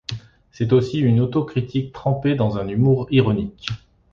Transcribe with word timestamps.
C’est 0.49 0.73
aussi 0.73 0.97
une 0.99 1.19
autocritique 1.19 1.93
trempée 1.93 2.33
dans 2.33 2.57
un 2.57 2.67
humour 2.67 3.05
ironique. 3.11 3.67